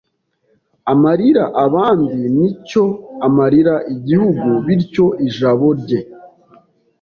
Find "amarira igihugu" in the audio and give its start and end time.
3.27-4.47